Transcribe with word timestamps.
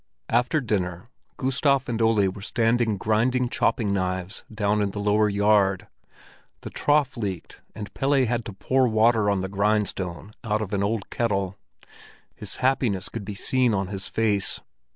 After 0.29 0.59
dinner, 0.59 1.11
Gustav 1.37 1.87
and 1.87 2.01
Ole 2.01 2.27
were 2.29 2.41
standing 2.41 2.97
grinding 2.97 3.49
chopping 3.49 3.93
knives 3.93 4.43
down 4.51 4.81
in 4.81 4.89
the 4.89 4.99
lower 4.99 5.29
yard. 5.29 5.85
The 6.61 6.71
trough 6.71 7.17
leaked, 7.17 7.61
and 7.75 7.93
Pelle 7.93 8.25
had 8.25 8.43
to 8.45 8.53
pour 8.53 8.87
water 8.87 9.29
on 9.29 9.41
the 9.41 9.47
grindstone 9.47 10.33
out 10.43 10.63
of 10.63 10.73
an 10.73 10.81
old 10.83 11.11
kettle. 11.11 11.55
His 12.33 12.55
happiness 12.55 13.09
could 13.09 13.23
be 13.25 13.35
seen 13.35 13.75
on 13.75 13.89
his 13.89 14.07
face. 14.07 14.59